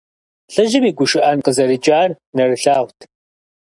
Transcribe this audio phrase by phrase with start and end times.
[0.53, 2.99] ЛӀыжьым и гушыӀэн къызэрикӀар нэрылъагъут.